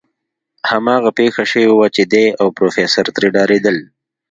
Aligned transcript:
هماغه 0.69 1.09
پېښه 1.19 1.43
شوې 1.51 1.71
وه 1.77 1.87
چې 1.95 2.03
دی 2.13 2.25
او 2.39 2.47
پروفيسر 2.57 3.05
ترې 3.15 3.27
ډارېدل. 3.35 3.77